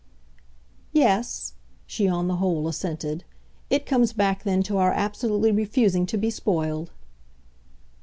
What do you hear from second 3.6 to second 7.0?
"It comes back then to our absolutely refusing to be spoiled."